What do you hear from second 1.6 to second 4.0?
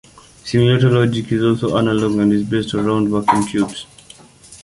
all analog and is based around vacuum tubes.